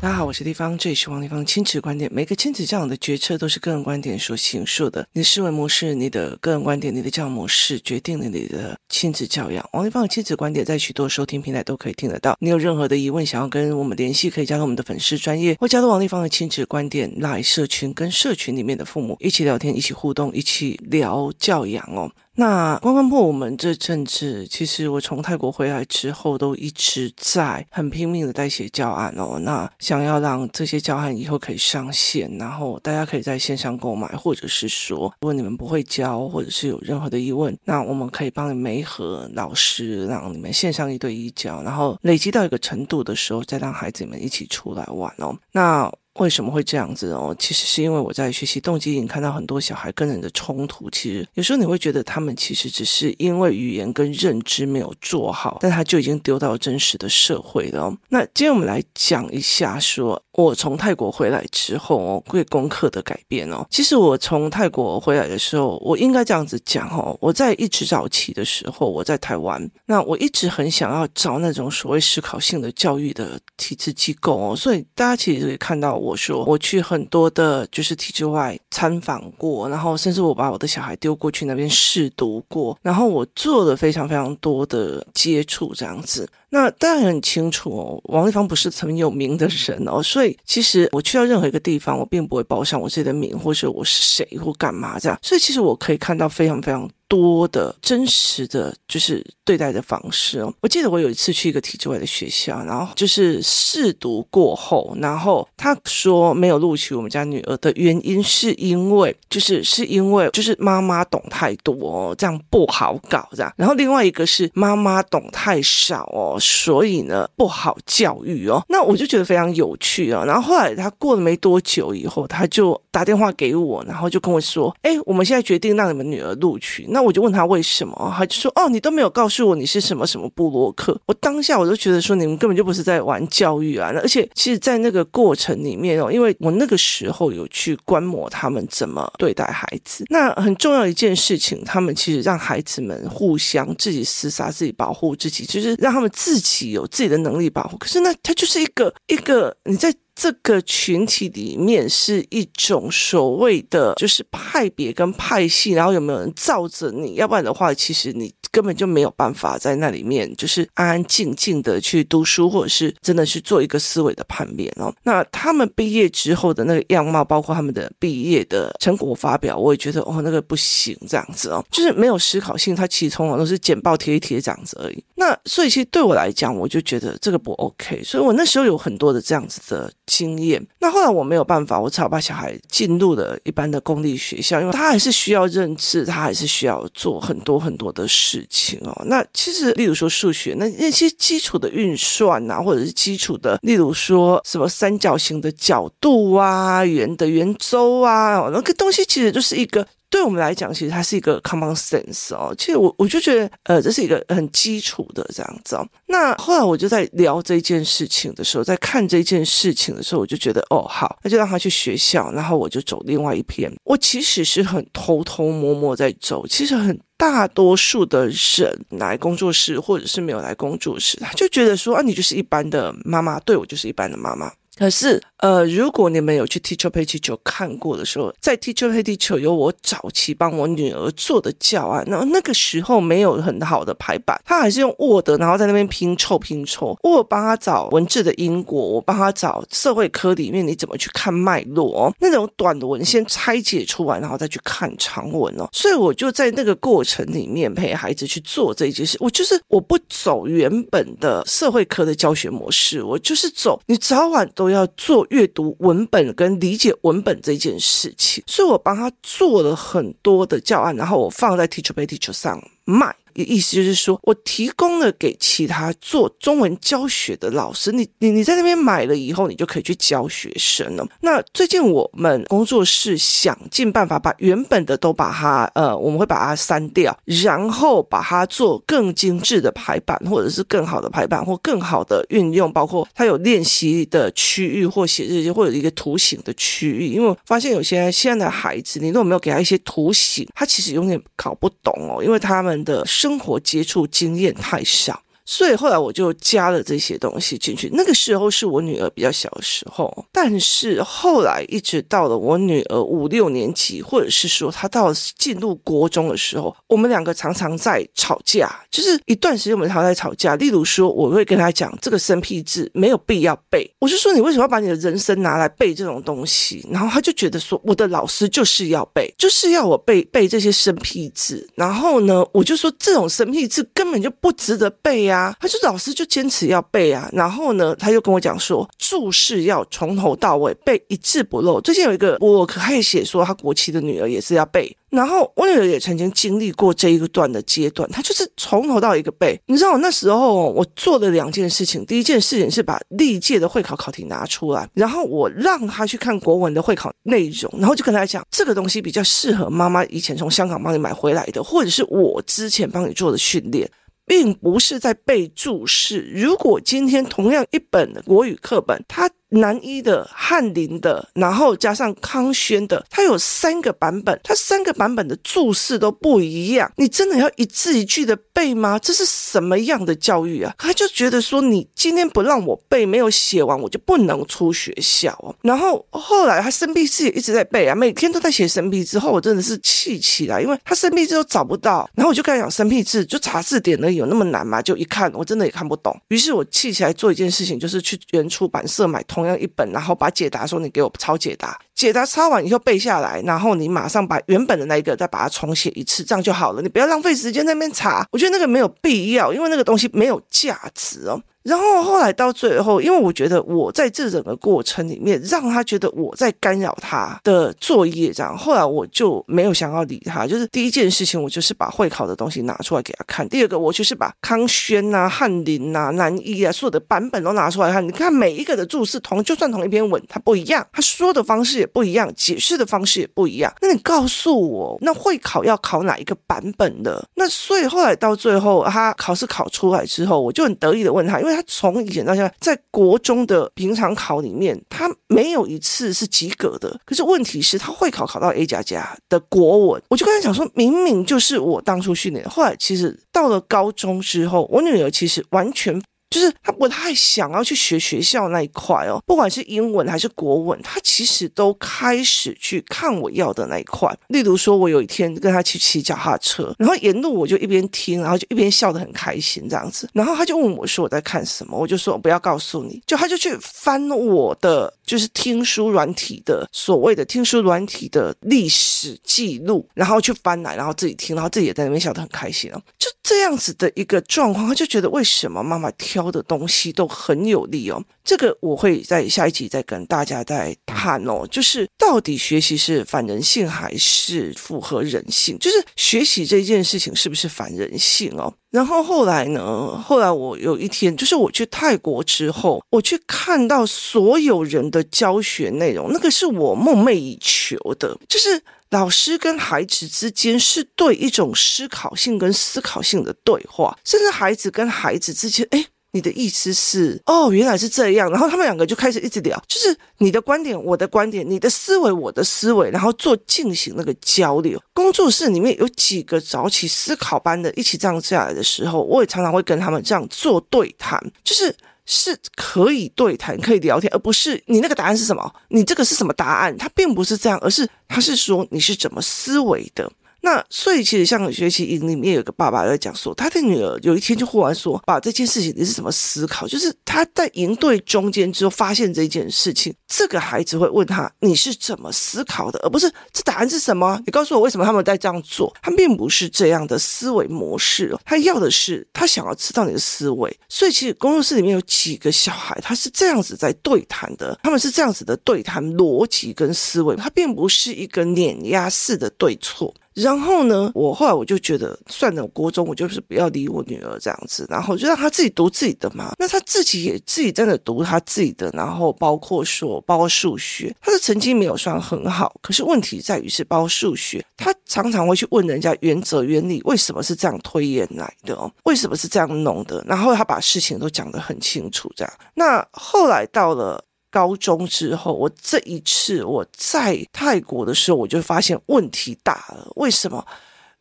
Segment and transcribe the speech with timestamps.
[0.00, 2.08] 大家好，我是丽芳，这里是王丽芳亲子观点。
[2.14, 5.04] 每个亲子教养的决策都是个人观点所形塑的。
[5.12, 9.68] 你的思维模式、你的个人观点、你的教养模式，决定了你的亲子教养。
[9.72, 12.36] 王丽芳的亲子观点在许多收听平台都可以听得到。
[12.38, 22.08] 你有任何的疑问，想要跟我们联系，可以加入我们的粉丝专业，或加入王丽芳的亲子观点来社群，跟社群里面的父母一起聊天、一起互动、一起聊教养哦。
[22.40, 29.40] 那关关破，我们这阵子其实我从泰国回来之后，都一直在很拼命的代写教案哦。
[29.42, 45.36] 那想要让这些教案以后可以上线，然后大家可以在线上购买，或者是说，如果你们不会教，或者是有任何的疑问，那我们可以帮你媒合老师，让你们线上一对一教，然后累积到一个程度的时候，再让孩子们一起出来玩哦。
[45.50, 45.92] 那。
[46.18, 47.34] 为什么会这样子哦？
[47.38, 50.88] 其实是因为我在学习动机营看到很多小孩跟人的冲突。
[50.90, 57.92] 其实有时候你会觉得他们其实只是因为语言跟认知没有做好，但他就已经丢到真实的社会了。
[58.08, 63.64] 那今天我们来讲一下，说我从泰国回来之后哦，对功课的改变哦。
[63.70, 67.16] 其实我从泰国回来的时候，我应该这样子讲哦。
[67.20, 74.56] 我在一直早期的时候，我在台湾，那我一直很想要找那种所谓思考性的教育的体制机构哦。
[74.56, 76.08] 所以大家其实可以看到我。
[76.08, 86.26] 我说我去很多的，就是体制外参访过，然后甚至我把我的小孩丢过去那边试读过，然后我做了非常非常多的接触，这样子。
[86.50, 95.18] 那当然很清楚哦，王丽芳不是很有名的人哦， 所以其实我去到任何一个地方，我并不会报上我自己的名，或者我是谁或干嘛这样。
[95.22, 100.52] 所以其实我可以看到非常非常多的真实的就是对待的方式哦。
[100.60, 113.52] 我记得我有一次去一个体制外的学校，然后就是试读过后，然后他说没有录取我们家女儿的原因是因为就是是因为就是妈妈懂太多哦，这样不好搞这样。
[113.56, 116.36] 然后另外一个是妈妈懂太少哦。
[116.40, 118.62] 所以呢，不好教育哦。
[118.68, 120.24] 那我就觉得非常有趣啊。
[120.24, 133.92] 然后后来他过了没多久以后，他就打电话给我，然后就跟我说：“哎，我们现在决定让你们女儿录取。”那那我就问他为什么，他就说：“哦，你都没有告诉我你是什么什么部落客。”我当下我就觉得说，你们根本就不是在玩教育啊。
[134.02, 140.04] 而且其实，在那个过程里面哦，因为我那个时候有去观摩他们怎么对待孩子。
[140.08, 146.10] 那很重要一件事情，他们其实让孩子们互相自己厮杀、自己保护自己，就是让他们。
[146.18, 149.94] 自己有自己的能力保护，可是那他就是一个一个你在。
[150.20, 157.14] 这个群体里面是一种所谓的就是派别跟派系，然后有没有人罩着你？
[157.14, 164.92] 要不然的话，其实你根本就没有办法在那里面就是安安静静的去读书，或者是真的去做一个思维的判别哦。
[165.04, 172.74] 那他们毕业之后的那个样貌，包括他们的毕业的成果发表，我也觉得哦，那个不行，这样子哦，就是没有思考性。
[172.74, 175.04] 他其实通常都是简报贴一贴这样子而已。
[175.14, 178.02] 那所以其实对我来讲，我就觉得这个不 OK。
[178.02, 179.92] 所以我那时候有很多的这样子的。
[180.08, 180.66] 经验。
[180.80, 189.04] 那后来我没有办法，我只好把小孩进入了一般的公立学校，因为他还是需要认字，他还是需要做很多很多的事情哦。
[189.06, 199.86] 那其实，例如说数学，那那些基础的运算啊，或者是基础的，例如说什么三角形的角度啊，圆的圆周啊，那个东西其实就是一个。
[200.10, 202.54] 对我们来讲，其实它是一个 common sense 哦。
[202.56, 205.86] 其实我我就觉得，呃，这是一个很基础的这样子哦。
[206.06, 213.70] 那后来我就在聊这件事情的时候，在看这件事情的时候，我就觉得，哦，好，那就让他去学校，然后我就走另外一篇。
[213.84, 216.46] 我其实是很偷偷摸摸在走。
[216.46, 224.50] 其实很大多数的人来工作室，或者是没有来工作室，他就觉得说，啊，你就是一般的妈妈，对，我就是一般的妈妈。
[224.78, 236.96] 可是，呃，如果你们有去 Teacher pay 地球看过的时候，在 Teacher pay 地球有我早期帮我女儿做的教案，那那个时候没有很好的排版，他还是用 Word，然后在那边拼凑拼凑。
[237.02, 245.68] 我帮他找文字的因果，我帮他找社会科里面你怎么去看脉络哦，那种短的文先拆解出来，然后再去看长文哦。
[245.72, 249.16] 所以我就在那个过程里面陪孩子去做这一件事。
[249.18, 254.67] 我就是我不走原本的社会科的教学模式，我就是走你早晚都。
[254.70, 263.14] 要做阅读文本跟理解文本这件事情，所以我帮他做了很多的教案，然后我放在 Teacher Pay Teacher 上卖。
[263.44, 271.06] 意思就是说，我提供了给其他做中文教学的老师，你你你在那边买了以后，你就可以去教学生了。
[271.20, 287.08] 那最近我们工作室想尽办法把原本的都把它，呃，我们会把它删掉，然后把它做更精致的排版，或者是更好的排版，或更好的运用，包括它有练习的区域，或写日记，或者一个图形的区域。
[287.08, 297.88] 因为我发现有些现在的孩子，你如果没有给他一些图形，他其实有点搞不懂哦，因为他们的生生活接触经验太少，所以后来我就加了这些东西进去。
[297.94, 310.54] 那个时候是我女儿比较小的时候，但是后来一直到了我女儿五六年级，或者是说她到了进入国中的时候，我们两个常常在吵架，就是一段时间我们常常在吵架。
[310.56, 316.86] 例如说，我会跟她讲这个生僻字没有必要背，我就说你为什么要把你的人生拿来背这种东西？
[316.90, 321.66] 然后她就觉得说我的老师就是要背，就是要我背背这些生僻字。
[321.74, 325.37] 然后呢，我就说这种生僻字根本就不值得背呀。
[325.38, 327.28] 啊他就老师就坚持要背啊。
[327.32, 331.80] 然后呢，他又跟我讲说注释要从头到尾背一字不漏。
[331.80, 334.94] 最近有一个我可还写说他国七的女儿也是要背。
[335.10, 339.58] 然后我女儿也曾经经历过这一个段的阶段，她就是从头到一个背。
[339.64, 353.90] 你知道我那时候我做了两件事情，第一件事情是把历届的会考考题拿出来，然后我让她去看国文的会考内容，然后就跟她讲这个东西比较适合妈妈以前从香港帮你买回来的，或者是我之前帮你做的训练。
[354.28, 356.30] 并不是在背注释。
[356.34, 366.90] 如果今天同样一本国语课本，它南一的、翰林的，然后加上康轩的，它有三个版本，它三个版本的注释都不一样。
[366.96, 368.98] 你真的要一字一句的背吗？
[368.98, 370.74] 这是什么样的教育啊？
[370.76, 375.54] 他就觉得说，你今天不让我背，没有写完，我就不能出学校哦。
[375.62, 379.18] 然后后来他生僻字也一直在背啊，每天都在写生僻字。
[379.18, 382.08] 后我真的是气起来，因为他生僻字都找不到。
[382.14, 384.82] 然后我就跟他讲，生僻字就查字典而已，有那么难吗？
[384.82, 386.14] 就一看，我真的也看不懂。
[386.28, 389.24] 于是我气起来做一件事情，就是去原出版社买。
[389.38, 396.82] 同样一本，然后把解答说，你给我抄解答，解答抄完以后背下来，然后你马上把原本的那一个再把它重写一次，这样就好了。
[396.82, 401.40] 你不要浪费时间在那边查，我觉得那个没有必要，因为那个东西没有价值哦。
[401.68, 410.46] 然后后来到最后，因为我觉得我在这整个过程里面让他觉得我在干扰他的作业，这样后来我就没有想要理他。
[410.46, 418.02] 就是第一件事情，我就是把会考的东西拿出来给他看；第二个，我就是把康轩啊、翰林啊、南一啊所有的版本都拿出来看。
[418.02, 423.70] 你看每一个的注释同，就算同一篇文，它不一样，他说的方式也不一样，解释的方式也不一样。
[423.82, 427.22] 那你告诉我，那会考要考哪一个版本的？
[427.34, 431.57] 那所以后来到最后，他考试考出来之后，我就很得意的问他，因为。
[431.58, 437.00] 他从以前到现在，在国中的平常考里面，他没有一次是及格的。
[437.04, 442.48] 可是问题是，他会考考到 A 加加的国文，我就跟他讲说，明明就是我当初训练。
[442.48, 446.00] 后来其实到了高中之后，我女儿其实完全。
[446.30, 454.14] 就是他不太想要去学学校那一块哦，不管是英文还是国文，他其实都开始去看我要的那一块。
[454.28, 460.08] 例如说，我有一天跟他去骑脚踏车，然后沿路我就一边听，然后就一边笑得很开心这样子。
[460.12, 463.02] 然后他就问我说我在看什么，我就说我不要告诉你。
[463.06, 472.82] 就他就去翻我的就是听书软体的所谓的听书软体的历史记录，然后去翻来，然后自己听，然后自己也在那边笑得很开心哦。
[472.98, 478.02] 就这样子的一个状况，他就觉得为什么妈妈挑教的东西都很有利哦。
[478.24, 481.46] 这个我会在下一集再跟大家再谈哦。
[481.48, 485.56] 就是到底学习是反人性还是符合人性？
[485.58, 488.52] 就是学习这件事情是不是反人性哦？
[488.70, 489.96] 然后后来呢？
[490.04, 498.62] 后来我有一天，就是我去泰国之后，我去看到所有人的教学内容，那个是我梦寐以求的，就是。
[498.90, 514.82] 老师跟孩子之间是对一种思考性跟思考性的对话，甚至孩子跟孩子之间，诶，你的意思是，哦，原来是这样，然后他们两个就开始一直聊，就是你的观点，我的观点，你的思维，我的思维，然后做进行那个交流。
[514.94, 521.72] 工作室里面有几个早起思考班的，一起这样下来的时候，我也常常会跟他们这样做对谈，就是。
[522.10, 525.54] 是可以对谈、可以聊天，而不是你那个答案是什么？
[525.68, 526.74] 你这个是什么答案？
[526.78, 530.10] 他并不是这样，而是他是说你是怎么思维的。
[530.40, 544.20] 那所以其实像学习营里面有个爸爸在讲说，他的女儿有一天就忽然说：“把这件事情你是怎么思考？”就是他在营队中间之后发现这件事情，这个孩子会问他：“你是怎么思考的？”而不是这答案是什么？
[544.26, 545.74] 你告诉我为什么他们在这样做？
[545.82, 550.56] 他并不是这样的思维模式，他要的是他想要知道你的思维。
[550.68, 559.92] 所以其实工作室里面有几个小孩，他是这样子在对谈的，他们是这样子的对谈逻辑跟思维，他并不是一个碾压式的对错。
[560.22, 566.32] 然后呢，我后来我就觉得算了，国中我就是不要理我女儿这样子，然后就让她自己读自己的嘛。
[566.38, 578.70] 那她自己也自己在那读她自己的，然后包括说，包括数学，她的成绩没有算很好，可是问题在于是包括数学，她常常会去问人家原则原理，为什么是这样推演来的哦？
[578.84, 580.04] 为什么是这样弄的？
[580.06, 582.32] 然后她把事情都讲得很清楚，这样。
[582.54, 584.04] 那后来到了。
[584.38, 589.90] 高中之后，我这一次我在泰国的时候，我就发现问题大了。
[589.96, 590.46] 为什么？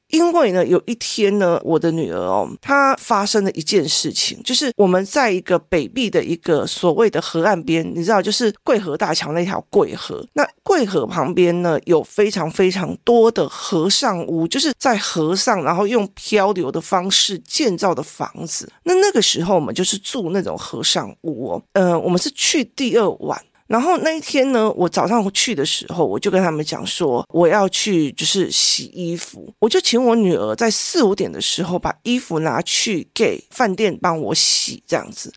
[0.09, 10.25] 因为呢，有一天呢，我的女儿哦，她发生了一件事情，就是我们在一个北壁的一个所谓的河岸边，你知道，就是贵河大桥那条贵河。
[10.33, 18.71] 那贵河旁边呢，有非常非常多的河上屋，就是在河上，然后用漂流的方式建造的房子。
[18.83, 21.61] 那那个时候，我们就是住那种河上屋哦。
[21.73, 23.41] 呃，我们是去第二晚。
[23.67, 35.33] 然后那一天呢，我早上去的时候，我就跟他们讲说，我要去就是洗衣服，我就请我女儿在四五点的时候把衣服拿去给饭店帮我洗这样子。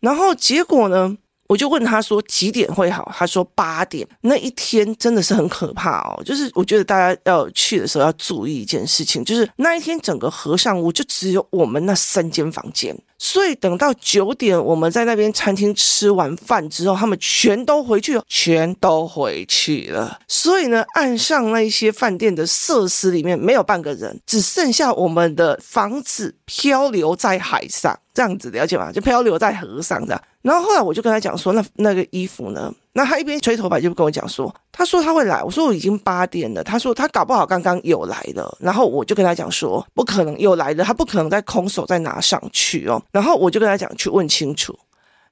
[0.00, 1.16] 然后结果呢，
[1.48, 4.06] 我就问他说几点会好，他说八点。
[4.20, 12.96] 那一天真的是很可怕哦，就是我觉得大家要去的时候要注意一件事情，就是那一天整个和尚屋就只有我们那三间房间。
[13.20, 20.20] 所以等到九点，我们在那边餐厅吃完饭之后，他们全都回去了，全都回去了。
[20.28, 28.92] 所以呢，岸上那一些饭店的设施里面没有半个人，只剩下我们的房子漂流在海上，这样子了解吗？
[28.92, 30.22] 就漂流在河上这样。
[30.42, 32.72] 然后后来我就跟他讲说，那那个衣服呢？
[32.92, 35.42] 那他一边吹头发就跟我讲说，他说他会来。
[35.42, 36.62] 我说我已经八点了。
[36.62, 38.56] 他说他搞不好刚刚有来了。
[38.60, 43.02] 然后我就跟他讲说，不可能有来了，他不可能再空手再拿上去哦。
[43.12, 44.76] 然后我就跟他讲去问清楚。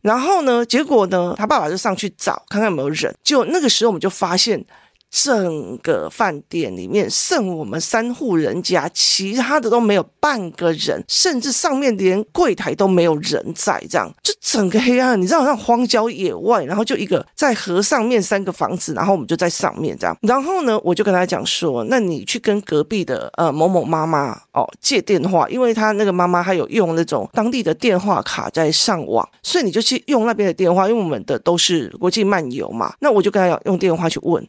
[0.01, 3.15] 然后呢，结果呢，他爸爸就上去找看看有没有人。
[3.23, 4.65] 就那个时候我们就发现。
[5.11, 20.17] 整个饭店里面剩我们三户人家，其他的都没有半个人，甚至上面连柜台都没有人在，这样就整个黑暗，你知道，像荒郊野外，然后就一个在河上面三个房子，然后我们就在上面这样。
[20.23, 32.95] 然后呢，我就跟他讲说，那你去跟隔壁的呃某某妈妈哦借电话，因为他那个妈妈还有用那种当地的电话卡在上网，所以你就去用那边的电话，因为我们的都是国际漫游嘛。
[33.01, 34.47] 那我就跟他用电话去问。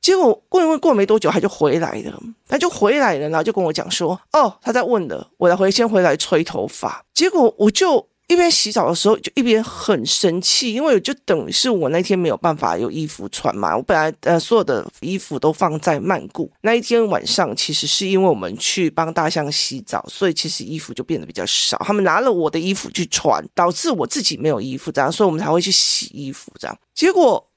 [0.00, 13.76] 结果过一问过没多久，他就回来了，他就回来了，然后就跟我讲说：“哦，他在问了，我来回先回来吹头发。”结果我就一边洗澡的时候，就一边很生气，因为就等于是我那天没有办法有衣服穿嘛。
[13.76, 21.76] 我本来呃所有的衣服都放在曼谷，那一天晚上其实是因为我们去帮大象洗澡，所以其实衣服就变得比较少。
[21.84, 26.74] 他们拿了我的衣服去穿，导致我自己没有衣服，这样，所以我们才会去洗衣服这样。
[26.94, 27.49] 结果。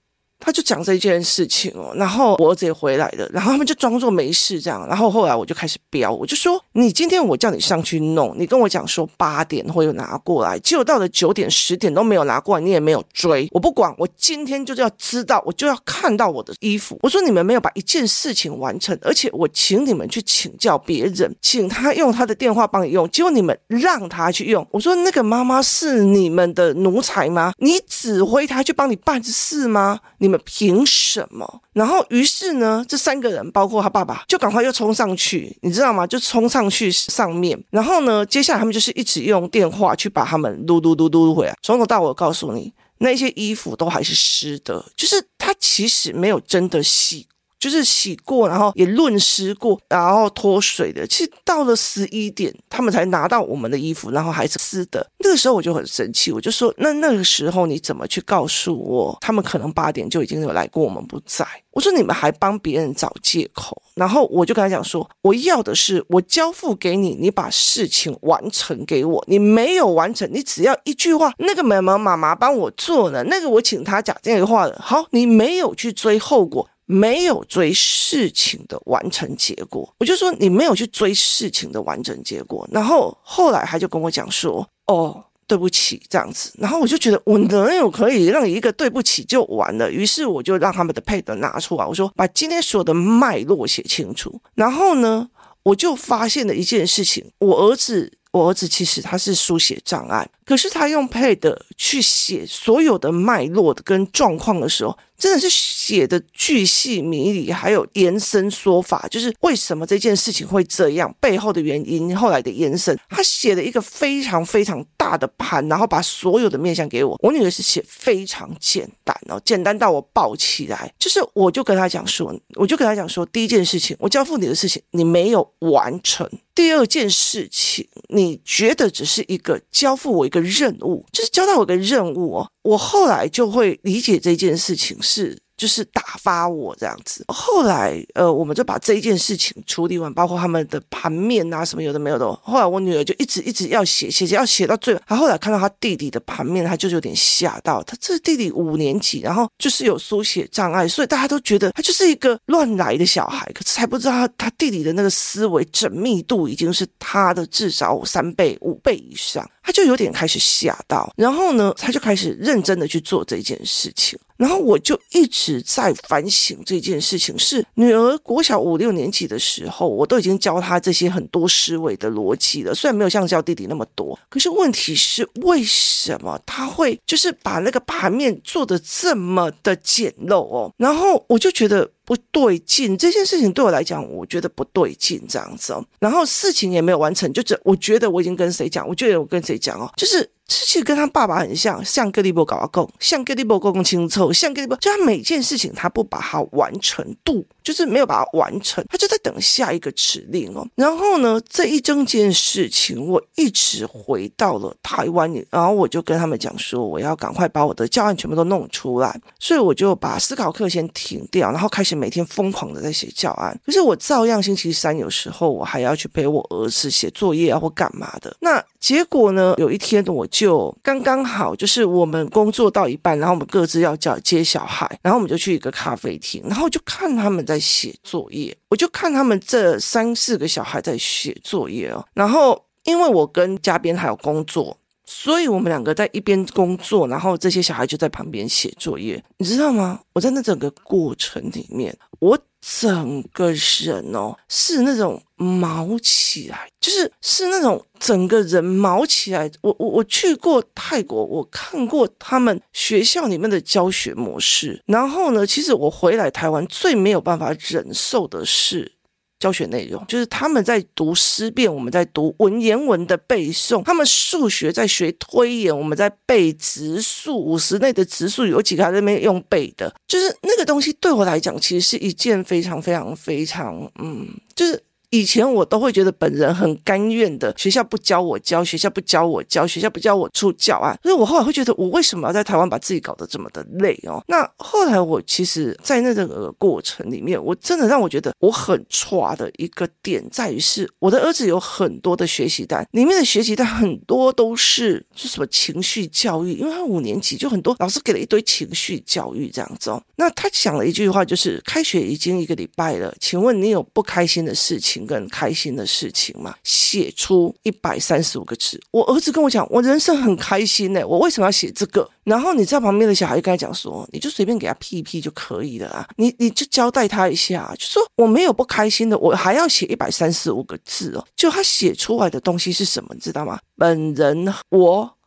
[0.46, 17.00] 他就讲这件事情哦，然后我儿子也回来了，然后他们就装作没事这样，然后后来我就开始飙，我就说你今天我叫你上去弄，你跟我讲说八点会有拿过来，结果到了九点十点都没有拿过来，你也没有追，我不管，我今天就是要知道，我就要看到我的衣服。
[17.02, 24.68] 我说你们没有把一件事情完成，而且我请你们去请教别人，请他用他的电话帮你用，结果你们让他去用。
[24.72, 27.54] 我说那个妈妈是你们的奴才吗？
[27.60, 30.00] 你指挥他去帮你办事吗？
[30.18, 31.62] 你凭什么？
[31.74, 36.06] 然后，于是呢，这三个人，包括他爸爸，就赶快又冲上去，你知道吗？
[36.06, 37.62] 就冲上去上面。
[37.70, 41.56] 然后呢，接下来他们就是一直用电话去把他们撸撸撸撸回来。
[41.62, 47.28] 从头到尾，告诉你，那些衣服都还是湿的，就是他其实没有真的洗。
[47.64, 51.08] 就是洗过，然后也润湿过，然后脱水的。
[51.08, 55.10] 其实到了十一点，他们才拿到我们的衣服，然后还是湿的。
[55.20, 61.48] 那个时候我就很生气，我就说：那那个时候你怎么去告诉我，他们可能八点就已经有来过，我们不在？
[61.72, 63.82] 我说你们还帮别人找借口。
[63.96, 69.24] 然后我就跟他讲说：我要的是我交付给你，你把事情完成给我。
[69.28, 74.78] 你没有完成，你只要一句话，那个妈妈妈妈帮我做了，那个我请他讲这个话的。
[74.82, 76.68] 好，你没有去追后果。
[76.86, 82.68] 没有追事情的完成结果，我就说你没有去追事情的完整结果。
[82.72, 89.90] 然后后来他就跟我讲说：“哦，对不起，这样子。”然后我就觉得我能有可以让一个对不起就完了。
[89.90, 94.42] 于是我就让他们的配得拿出来，我说把今天所有的脉络写清楚。
[94.56, 95.30] 然后呢，
[95.64, 104.98] 我就发现了一件事情：我儿子，我儿子其实他是书写障碍，可是他用配得去写所有的脉络的跟状况的时候。
[105.24, 113.00] 真的是写的巨细靡遗，还有延伸说法，就是为什么这件事情会这样，背后的原因，后来的延伸。
[113.08, 117.18] 他写了一个非常非常大的盘，然后把所有的面向给我。
[117.24, 120.94] 我女儿是写非常简单哦，简单到我抱起来。
[121.00, 132.50] 就是我就跟他讲说，我就跟他讲说，第一件事情，我交付你的事情你没有完成；第二件事情，你觉得只是一个交付我一个任务，就是交代我一个任务哦。
[132.64, 134.98] 我后来就会理解这件事情。
[135.14, 137.24] 是就是打发我这样子。
[137.28, 142.26] 后来呃，我们就把这一件事情处理完，包括他们的盘面啊什么有的没有的。
[142.42, 145.02] 后来我女儿就一直一直要写写写，要写到最后。
[145.06, 147.84] 她后来看到她弟弟的盘面，她就有点吓到。
[147.84, 153.50] 她这是弟弟五年级，然后就是有书写障碍，所以大家都觉得他就是一个乱来的小孩。
[153.54, 159.48] 可是还不知道他他弟弟的那个思维缜密度已经是他的至少三倍五倍以上。
[159.66, 164.20] 他就有点开始吓到，然后呢，他就开始认真的去做这件事情。
[164.38, 167.38] 然后我就一直在反省这件事情。
[167.38, 172.74] 是女儿国小五六年级的时候，我都已经教她这些很多思维的逻辑了。
[172.74, 180.72] 虽然没有像教弟弟那么多，可是问题是为什么他会就是把那个盘面做得这么的简陋哦？
[180.78, 181.90] 然后我就觉得。
[182.06, 185.82] 不对劲，这件事情对我来讲，我觉得不对劲，这样子哦。
[186.00, 190.30] 然后事情也没有完成，就这，我觉得我已经跟谁讲，我觉得我跟谁讲哦，就是。
[190.66, 200.68] 其实跟他爸爸很像，像格里波搞阿公，像格里波公公清楚，像格里波，就他每件事情他不把它完成度，就是没有把它完成，他就在等下一个指令哦。
[200.76, 213.58] 然后呢，这一整件事情，我一直回到了台湾，然后我就跟他们讲说，我要赶快把我的教案全部都弄出来，所以我就把思考课先停掉，然后开始每天疯狂的在写教案。
[213.66, 218.36] 可是我照样星期三有时候我还要去陪我儿子写作业啊或干嘛的。
[218.40, 220.64] 那结果呢，有一天我就。
[220.84, 232.04] 刚刚好，就是我们工作到一半，然后我们各自要叫接小孩，然后我们就去一个咖啡厅，然后就看他们在在写作业，我就看他们这三四个小孩在写作业哦。
[232.14, 240.00] 然后因为我跟嘉宾还有工作，所以我们两个在一边工作，然后这些小孩就在旁边写作业，你知道吗？
[240.14, 242.40] 我在那整个过程里面，我。
[242.66, 249.52] 整个人哦，是那种毛起来，就是是那种整个人毛起来。
[249.62, 254.82] 我我我去过泰国，我看过他们学校里面的教学模式。
[254.86, 258.94] 然后呢，其实我回来台湾最没有办法忍受的是。
[259.40, 274.82] 教学内容就是他们在读思辨，我们在读文言文的背诵；他们数学在学推演，我们在背植数，五十内的植数有几个还在那边用背的，就是那个东西对我来讲，其实是一件非常非常非常，嗯，就是。
[275.14, 284.24] 以前我都会觉得本人很甘愿的，学校不教我教，学校不教我教，学校不教我出教案，所以我后来会觉得，我为什么要在台湾把自己搞得这么的累哦？
[284.28, 300.02] 那后来我其实，在那个过程里面，我真的让我觉得我很挫的一个点在于是，我的儿子有很多的学习单，里面的学习单很多都是是什么情绪教育，因为他五年级就很多老师给了一堆情绪教育这样子哦。
[300.16, 305.03] 那他讲了一句话，就是开学已经一个礼拜了，请问你有不开心的事情？
[305.06, 308.82] 个人开心的事情嘛，写出一百三十五个字。
[308.92, 312.10] 我儿子跟我讲，我人生很开心呢，我为什么要写这个？
[312.24, 321.26] 然后你在旁边的小孩就跟他讲说，你就随便给他批一批就可以了啊，你你就交代他一下，就说我没有不开心的，我还要写一百三十五个字哦。
[321.36, 323.60] 就他写出来的东西是什么，你知道吗？
[323.76, 325.18] 本人我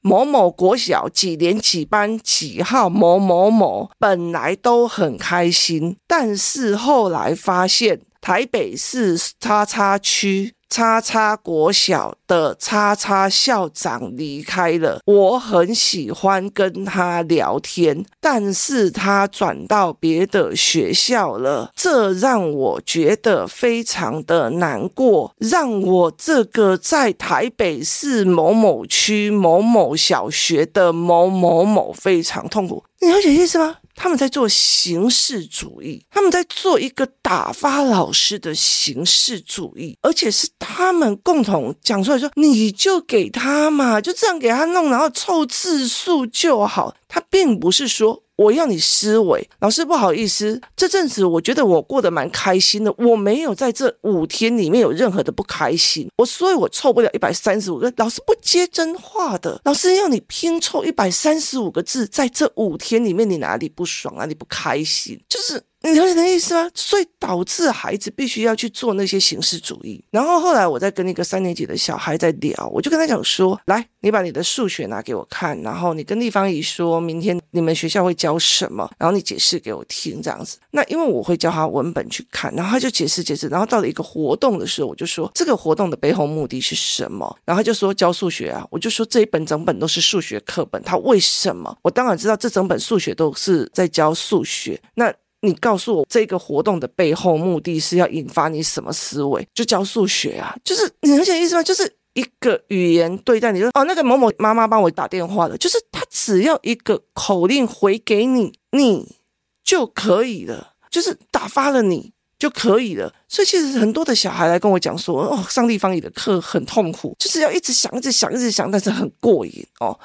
[0.00, 8.00] 某某国小几年几班几号某某某本来都很开心，但是后来发现。
[8.20, 32.84] 台北市叉叉区叉叉国小的叉叉校长离开了，我很喜欢跟他聊天，但是他转到别的学校了，这让我觉得非常的难过，让我这个在台北市某某区某某小学的某某某非常痛苦。
[33.00, 33.76] 你了解意思吗？
[33.96, 46.94] 他们在做形式主义，他们在做一个打发老师的形式主义，而且是他们共同讲出来说，你就给他嘛，就这样给他弄，然后凑字数就好。
[47.08, 48.22] 他并不是说。
[48.40, 64.20] 我要你思维，老师不好意思，这阵子我觉得我过得蛮开心的，我没有在这五天里面有任何的不开心，我所以我凑不了一百三十五个，老师不接真话的，老师要你拼凑一百三十五个字，在这五天里面你哪里不爽啊？
[64.20, 65.20] 哪里不开心？
[65.28, 65.62] 就是。
[65.82, 66.70] 你了解的意思吗？
[66.74, 70.02] 所以导致孩子必须要去做那些形式主义。
[70.10, 80.58] 然后后来我在跟一个三年级的小孩在聊，我就跟他讲说：“来，你把你的数学拿给我看，然后你跟立方姨说明天你们学校会教什么，然后你解释给我听，这样子。
[80.70, 83.48] 那因为我会教他文本去看，然后他就解释解释。
[83.48, 87.34] 然后到了一个活动的时候，我就说这个活动的背后目的是什么？
[87.46, 88.66] 然后他就说教数学啊。
[88.70, 91.74] 我就说这一本整本都是数学课本，他为什么？
[91.80, 94.78] 我当然知道这整本数学都是在教数学。
[94.94, 95.10] 那。
[95.42, 99.46] 你告诉我这个活动的背后目的是要引发你什么思维？
[99.54, 101.62] 就教数学啊，就是你了解意思吗？
[101.62, 109.16] 就是一个语言对待你，就哦，那个某某妈妈帮我打电话了，就是他只要一个口令回给你，你
[109.64, 113.14] 就可以了，就是打发了你就可以了。
[113.28, 119.98] 所以其实很多的小孩来跟我讲说，哦，上地方语的课很痛苦，就是要一直想，一直想，一直想，但是很过瘾哦。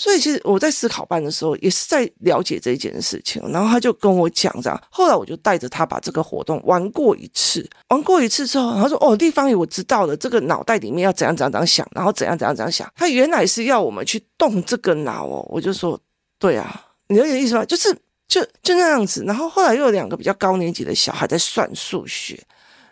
[0.00, 3.42] 所以其实我在思考班的时候，也是在了解这一件事情。
[3.52, 7.68] 然后他就跟我讲这样，后来我就带着他把这个活动玩过一次。
[7.88, 15.46] 玩过一次之后，他说：“哦，地方语我知道了，这个脑袋里面要怎样怎样怎样想，然后怎样怎样怎样想。”他原来是要我们去动这个脑哦。
[15.50, 16.00] 我就说
[16.40, 17.62] ：“对啊，你有点意思吧？
[17.66, 17.94] 就是
[18.26, 22.42] 就就那样子。”然后后来又有两个比较高年级的小孩在算数学。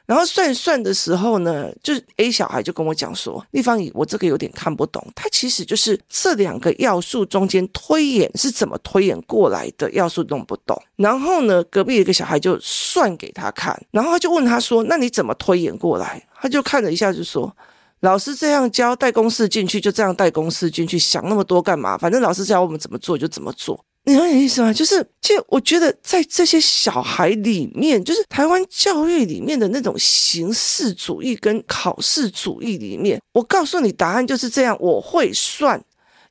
[0.08, 5.06] 然后算算的时候呢，就是 A 小孩就跟我讲说：“立方体，我这个有点看不懂。
[5.14, 17.54] 它其实就是这两个要素中间推演是怎么推演过来的要素弄不懂。”然后呢，隔壁一个小孩就算给他看，然后他就问他说：“那你怎么推演过来？”他就看了一下，就说
[18.00, 21.98] ：“老师这样教，带公式进去，就这样带公式进去，想那么多干嘛？
[21.98, 24.72] 反正老师教我们怎么做就怎么做。”你有点意思吗？
[24.72, 35.78] 就是，其实我觉得在这些小孩里面，就是台湾教育里面的那种形式主义跟考试主义里面，我告诉你答案就是这样，我会算。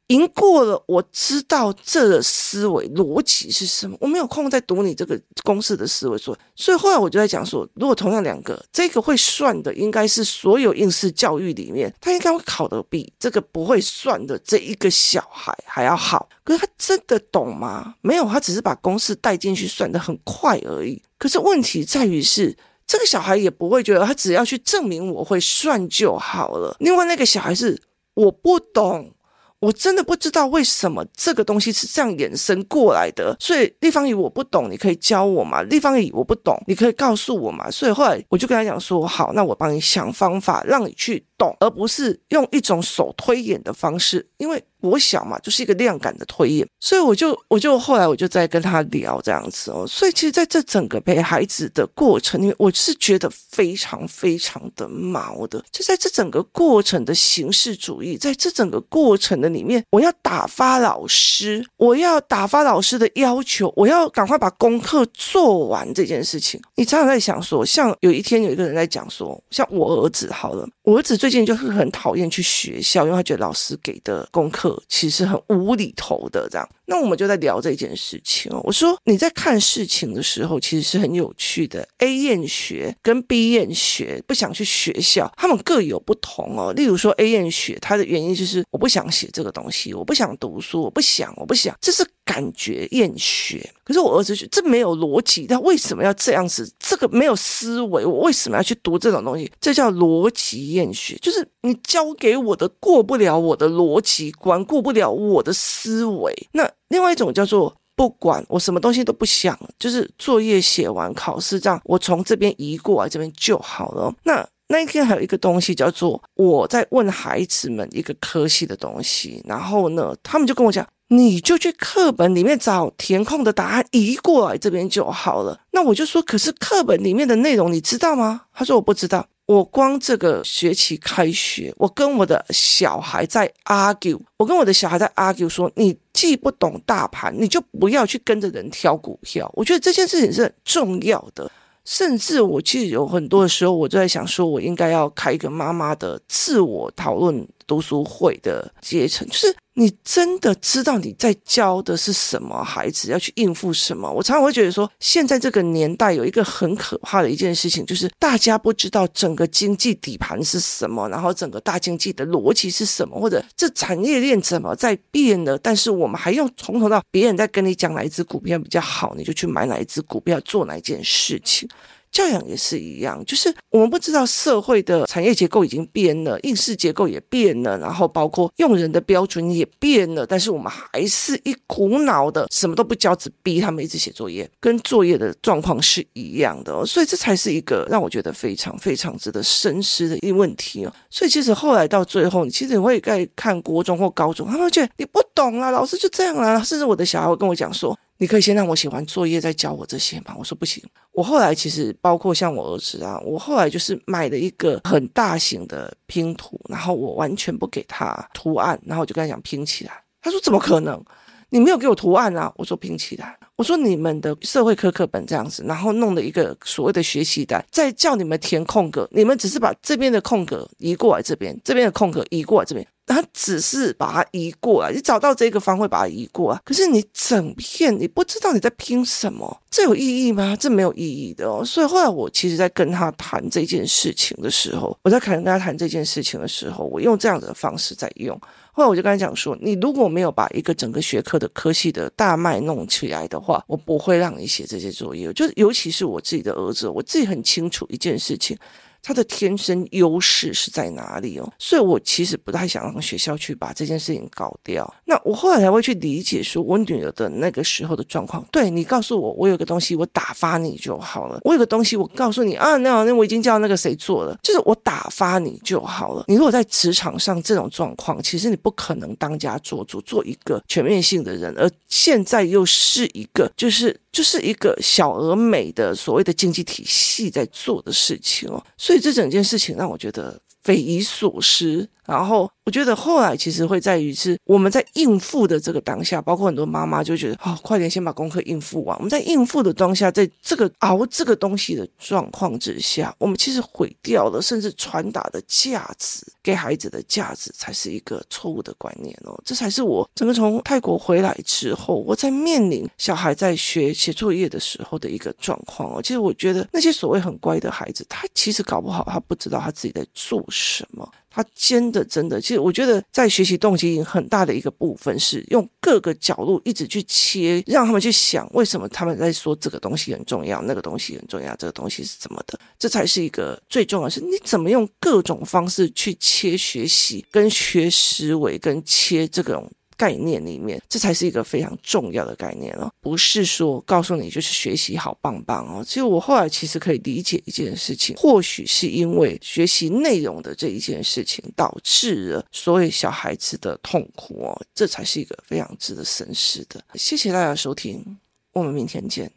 [0.08, 3.98] 赢过了，我知道这个思维逻辑是什么。
[4.00, 16.30] 我没有空再读你这个公式的思维，所以，所以后来我就在讲说，如果同样两个，这个会算的应该是所有应试教育里面，他应该会考得比这个不会算的这一个小孩还要好。
[16.46, 17.96] 可是他真的懂吗？
[18.02, 21.02] 没有，他只是把公式带进去算得很快而已。
[21.18, 26.78] 可是问题在于是，这个小孩也不会觉得他只要去证明我会算就好了。
[26.80, 27.78] 另外那个小孩是
[28.14, 29.12] 我不懂。
[29.60, 35.62] 我真的不知道为什么这个东西是这样衍生过来的，所以立方语我不懂，你可以教我吗？
[35.64, 37.70] 立方语我不懂，你可以告诉我吗？
[37.72, 44.64] 所以后来我就跟他讲说，好，那我帮你想方法，让你去懂，而不是用一种手推演的方式，因为。
[44.88, 66.60] 我小嘛，就是一个量感的推演，所以我就我就后来我就在跟他聊这样子哦，所以其实在这整个陪孩子的过程里面，我是觉得非常非常的毛的，就在这整个过程的形式主义，在这整个过程的里面，我要打发老师，我要打发老师的要求，我要赶快把功课做完这件事情。
[66.76, 74.77] 你常常在想说，像有一天有一个人在讲说，像我儿子好了，我儿子最近就是很讨厌去学校，因为他觉得老师给的功课。
[74.88, 78.62] 其实很无厘头的这样，那我们就在聊这件事情哦。
[78.64, 81.88] 我说你在看事情的时候，其实是很有趣的。
[82.00, 86.72] A 厌学跟 B 厌学，不想去学校，他们各有不同哦。
[86.74, 93.70] 例如说 A 厌学，他的原因就是我不想写这个东西，我不想读书，我不想，我不想，这是感觉厌学。
[93.84, 96.70] 可是我儿子这没有逻辑，他为什么要这样子？
[96.78, 99.50] 这个没有思维，我为什么要去读这种东西？
[99.62, 106.34] 这叫逻辑厌学，就是你教给我的过不了我的逻辑关观，过不了我的思维。
[106.52, 114.14] 那另外一种叫做不管我什么东西都不想，就是作业写完，考试这样，我从这边移过来这边就好了。
[114.24, 120.86] 那那一天还有一个东西叫做我在问孩子们一个科系的东西，然后呢，他们就跟我讲。
[121.10, 125.58] 你就去课本里面找填空的答案，移过来这边就好了。
[125.72, 128.42] 那我就说，可是课本里面的内容你知道吗？
[128.54, 129.26] 他说我不知道。
[129.48, 139.50] 我光这个学期开学，我跟我的小孩在 argue，我跟我的小孩在 argue 说，你既不懂大盘，你就不要去跟着人挑股票。
[139.56, 141.50] 我觉得这件事情是很重要的。
[141.86, 149.56] 甚至我其实有很多的时候，我就在想说，我应该要开一个妈妈的自我讨论读书会的阶层，就是。
[149.80, 154.12] 你真的知道你在教的是什么孩子，要去应付什么？
[154.12, 165.56] 我常常会觉得说，现在这个年代有一个很可怕的一件事情，就是大家不知道整个经济底盘是什么，然后整个大经济的逻辑是什么，或者这产业链怎么在变了。
[165.60, 171.70] 但是我们还用从头到别人在跟你讲哪一只股票比较好，你就去买哪一只股票，做哪一件事情。
[172.12, 190.94] 教养也是一样，就是我们不知道社会的产业结构已经变了，应试结构也变了，然后包括用人的标准也变了，但是我们还是一股脑的什么都不教，只逼他们一直写作业，跟作业的状况是一样的，所以这才是一个让我觉得非常非常值得深思的一个问题哦。
[191.10, 197.98] 所以其实后来到最后，你其实你会在看国中或高中，他们觉得你不懂啊，老师就这样啊，甚至我的小孩会跟我讲说。
[198.18, 200.36] 你可以先让我写完作业再教我这些吗？
[200.38, 200.84] 我说不行。
[201.12, 209.92] 我后来其实包括像我儿子啊，我后来就是买了一个很大型的拼图，然后我完全不给他图案，然后我就跟他讲拼起来。
[210.22, 211.04] 他说怎么可能？
[211.50, 212.52] 你没有给我图案啊？
[212.58, 213.38] 我说拼起来。
[213.56, 222.86] 我说你们的社会科课本这样子，然后弄了一个所谓的学习单，再叫你们填空格，你们只是把这边的空格移过来这边，这边的空格移过来这边。
[223.08, 230.56] 他只是把它移过来，你找到这个方位把它移过来，可是你整片你不知道你在拼什么，这有意义吗？
[230.60, 231.64] 这没有意义的哦。
[231.64, 238.40] 所以后来我其实在跟他谈这件事情的时候，我在可能跟他谈这件事情的时候，我用这样子的方式在用。
[238.74, 245.32] 后来我就跟他讲说，你如果没有把一个整个学科的科系的大脉弄起来的话，我不会让你写这些作业。
[245.34, 248.56] 就是尤其是我自己的儿子，我自己很清楚一件事情。
[249.02, 251.50] 他的天生优势是在哪里哦？
[251.58, 254.94] 所以我其实不太想让学校去把这件事情搞掉。
[255.06, 258.46] 那我后来才会去理解，说我女儿的那个时候的状况。
[258.52, 261.40] 对，你告诉我，我有个东西，我打发你就好了。
[261.44, 266.26] 我有个东西，我告诉你啊，那那我已经叫那个谁做了，就是我打发你就好了。
[266.28, 273.98] 你如果在职场上这种状况，其实你不可能当家做主，做一个全面性的人，而现在又是一个就是。
[274.18, 281.88] 就是一个小而美的所谓的经济体系在做的事情哦，所以这整件事情让我觉得匪夷所思。
[282.08, 288.98] 然后我觉得后来其实会在于是我们在应付的这个当下，包括很多妈妈就觉得哦，快点先把功课应付完。
[288.98, 299.38] 我们在应付的当下，在这个熬这个东西的状况之下，我们其实毁掉了，甚至传达的价值给孩子的价值才是一个错误的观念哦。
[299.46, 306.02] 这才是我整个从泰国回来之后，我在面临小孩在学写作业的时候的一个状况哦。
[306.02, 311.10] 其实我觉得那些所谓很乖的孩子，他其实搞不好他不知道他自己在做什么。
[311.30, 329.70] 他真的真的，其实我觉得在学习动机很大的一个部分是用各个角度一直去切，让他们去想为什么他们在说这个东西很重要，那个东西很重要，这个东西是怎么的，这才是一个最重要是你怎么用各种方式去切学习、跟学思维、跟切这种。
[329.98, 335.84] 概念里面，这才是一个非常重要的概念哦，不是说告诉你就是学习好棒棒哦。
[335.84, 346.80] 其实我后来其实可以理解一件事情，或许是因为学习内容的这一件事情导致了所有小孩子的痛苦哦，这才是一个非常值得深思的。
[346.94, 348.18] 谢谢大家收听，
[348.54, 349.32] 我们明天见。